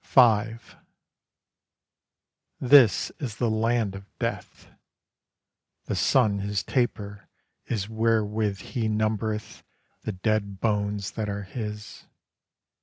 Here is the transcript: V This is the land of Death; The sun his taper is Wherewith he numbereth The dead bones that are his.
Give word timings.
V 0.03 0.55
This 2.59 3.11
is 3.19 3.35
the 3.35 3.51
land 3.51 3.93
of 3.93 4.03
Death; 4.17 4.71
The 5.85 5.95
sun 5.95 6.39
his 6.39 6.63
taper 6.63 7.27
is 7.67 7.87
Wherewith 7.87 8.57
he 8.73 8.87
numbereth 8.87 9.61
The 10.01 10.13
dead 10.13 10.59
bones 10.59 11.11
that 11.11 11.29
are 11.29 11.43
his. 11.43 12.07